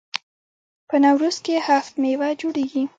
[0.89, 2.83] په نوروز کې هفت میوه جوړیږي.